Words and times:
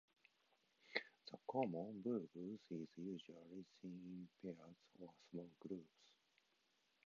The 1.29 1.37
common 1.47 2.01
bulbul 2.01 2.23
is 2.71 2.87
usually 2.97 3.63
seen 3.67 3.67
in 3.83 4.29
pairs 4.55 4.75
or 4.99 5.09
small 5.29 5.47
groups. 5.59 5.93